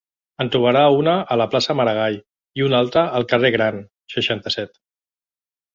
En 0.43 0.47
trobarà 0.53 0.79
una 1.01 1.13
a 1.35 1.37
la 1.41 1.47
plaça 1.51 1.75
Maragall 1.81 2.17
i 2.61 2.67
una 2.69 2.81
altra 2.85 3.07
al 3.21 3.29
carrer 3.35 3.53
Gran, 3.59 3.81
seixanta-set. 4.17 4.79